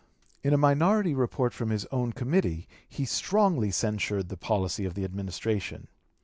In 0.41 0.51
a 0.51 0.57
minority 0.57 1.13
report 1.13 1.53
from 1.53 1.69
his 1.69 1.85
own 1.91 2.11
committee 2.11 2.67
he 2.89 3.05
strongly 3.05 3.69
censured 3.69 4.29
the 4.29 4.35
policy 4.35 4.83
of 4.83 4.95
the 4.95 5.03
Administration. 5.03 5.89